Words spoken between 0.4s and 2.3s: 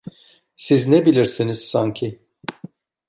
Siz ne bilirsiniz sanki?